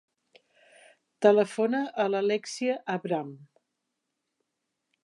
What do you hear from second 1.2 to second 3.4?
Telefona a l'Alèxia Avram.